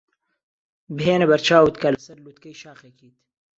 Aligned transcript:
بهێنە 0.95 1.25
بەرچاوت 1.29 1.75
کە 1.81 1.87
لەسەر 1.95 2.17
لووتکەی 2.23 2.59
شاخێکیت. 2.63 3.15